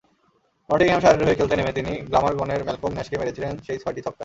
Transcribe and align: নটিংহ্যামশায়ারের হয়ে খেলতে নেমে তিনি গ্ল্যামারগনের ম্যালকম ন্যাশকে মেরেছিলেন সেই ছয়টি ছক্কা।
নটিংহ্যামশায়ারের 0.69 1.25
হয়ে 1.25 1.37
খেলতে 1.39 1.55
নেমে 1.55 1.77
তিনি 1.77 1.91
গ্ল্যামারগনের 2.07 2.65
ম্যালকম 2.65 2.91
ন্যাশকে 2.93 3.19
মেরেছিলেন 3.19 3.53
সেই 3.65 3.77
ছয়টি 3.77 4.01
ছক্কা। 4.01 4.19